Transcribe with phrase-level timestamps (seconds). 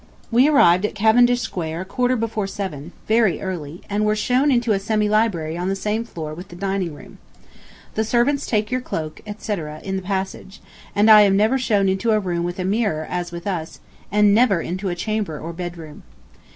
[0.31, 4.71] We arrived at Cavendish Square a quarter before seven (very early) and were shown into
[4.71, 7.19] a semi library on the same floor with the dining room.
[7.93, 10.59] The servants take your cloak, etc., in the passage,
[10.95, 13.79] and I am never shown into a room with a mirror as with us,
[14.11, 16.01] and never into a chamber or bedroom.